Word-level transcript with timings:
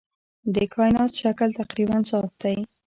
د 0.55 0.55
کائنات 0.73 1.11
شکل 1.21 1.49
تقریباً 1.61 1.97
صاف 2.09 2.31
دی. 2.43 2.57